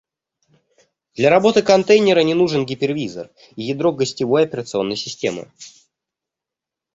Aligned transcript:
Для 1.15 1.29
работы 1.29 1.61
контейнера 1.61 2.21
не 2.23 2.33
нужен 2.33 2.65
гипервизор 2.65 3.29
и 3.55 3.61
ядро 3.61 3.91
гостевой 3.93 4.45
операционной 4.45 4.95
системы 4.95 5.47